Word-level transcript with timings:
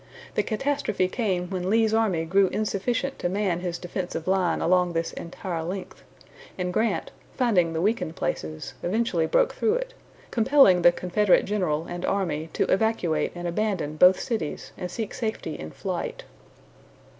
The 0.33 0.41
catastrophe 0.41 1.07
came 1.07 1.47
when 1.51 1.69
Lee's 1.69 1.93
army 1.93 2.25
grew 2.25 2.47
insufficient 2.47 3.19
to 3.19 3.29
man 3.29 3.59
his 3.59 3.77
defensive 3.77 4.27
line 4.27 4.59
along 4.59 4.93
this 4.93 5.13
entire 5.13 5.61
length, 5.63 6.01
and 6.57 6.73
Grant, 6.73 7.11
finding 7.37 7.73
the 7.73 7.81
weakened 7.83 8.15
places, 8.15 8.73
eventually 8.81 9.27
broke 9.27 9.53
through 9.53 9.75
it, 9.75 9.93
compelling 10.31 10.81
the 10.81 10.91
Confederate 10.91 11.45
general 11.45 11.85
and 11.85 12.03
army 12.03 12.49
to 12.53 12.63
evacuate 12.71 13.31
and 13.35 13.47
abandon 13.47 13.95
both 13.95 14.19
cities 14.19 14.71
and 14.75 14.89
seek 14.89 15.13
safety 15.13 15.53
in 15.53 15.69
flight. 15.69 16.23